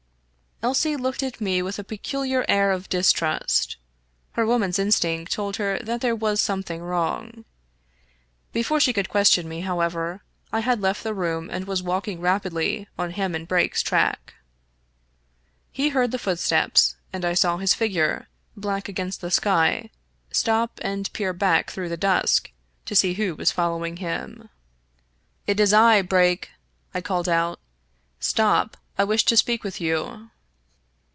[0.63, 3.77] Elsie looked at me with a peculiar air of distrust.
[4.33, 7.45] Her woman's instinct told her that there was something wrong.
[8.53, 10.21] Before she could question me, however,
[10.53, 14.35] I had left the room and was walking rapidly on Hammond Brake's track.
[15.71, 19.89] He heard the footsteps, and I saw his figure, black against the sky,
[20.29, 22.51] stop and peer back through the dusk
[22.85, 24.47] to see who was following him.
[25.47, 26.49] 63• Irish Mystery Stories" It is I, Brake/'
[26.93, 27.59] I called out"
[28.31, 30.29] Stop; I wish to speak with you."